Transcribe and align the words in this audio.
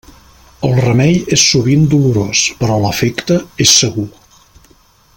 El 0.67 0.71
remei 0.77 1.19
és 1.37 1.43
sovint 1.51 1.85
dolorós, 1.93 2.41
però 2.63 2.81
l'efecte 2.87 3.39
és 3.67 3.79
segur. 3.83 4.11